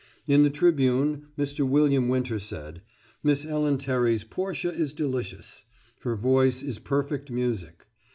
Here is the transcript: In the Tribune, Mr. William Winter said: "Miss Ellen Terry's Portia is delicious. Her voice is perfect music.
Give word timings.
In 0.25 0.41
the 0.41 0.49
Tribune, 0.49 1.27
Mr. 1.37 1.59
William 1.63 2.09
Winter 2.09 2.39
said: 2.39 2.81
"Miss 3.21 3.45
Ellen 3.45 3.77
Terry's 3.77 4.23
Portia 4.23 4.73
is 4.73 4.95
delicious. 4.95 5.63
Her 5.99 6.15
voice 6.15 6.63
is 6.63 6.79
perfect 6.79 7.29
music. 7.29 7.85